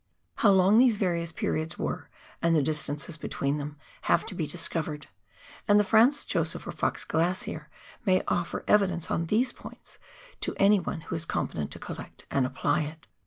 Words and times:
How 0.37 0.49
long 0.49 0.79
these 0.79 0.97
various 0.97 1.31
periods 1.31 1.77
were, 1.77 2.09
and 2.41 2.55
the 2.55 2.63
distances 2.63 3.17
between 3.17 3.59
them, 3.59 3.77
have 4.09 4.25
to 4.25 4.33
be 4.33 4.47
discovered, 4.47 5.05
and 5.67 5.79
the 5.79 5.83
Franz 5.83 6.25
Josef 6.25 6.65
or 6.65 6.71
Fox 6.71 7.03
Glacier 7.03 7.69
may 8.03 8.23
offer 8.27 8.63
evidence 8.67 9.11
on 9.11 9.27
these 9.27 9.53
points 9.53 9.99
to 10.39 10.55
any 10.57 10.79
one 10.79 11.01
who 11.01 11.15
is 11.15 11.25
competent 11.25 11.69
to 11.73 11.77
collect 11.77 12.25
and 12.31 12.47
apply 12.47 12.81
it. 12.81 13.05